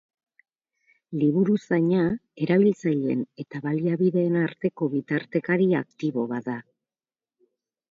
Liburuzaina 1.23 2.05
erabiltzaileen 2.45 3.21
eta 3.45 3.63
baliabideen 3.67 4.41
arteko 4.47 4.91
bitartekari 4.97 5.71
aktibo 5.85 6.27
bat 6.35 6.51
da. 6.53 6.59